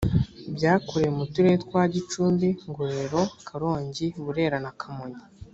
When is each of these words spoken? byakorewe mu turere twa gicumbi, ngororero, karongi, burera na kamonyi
byakorewe 0.55 1.09
mu 1.17 1.23
turere 1.33 1.57
twa 1.65 1.81
gicumbi, 1.93 2.47
ngororero, 2.69 3.21
karongi, 3.47 4.07
burera 4.23 4.57
na 4.63 4.71
kamonyi 4.79 5.23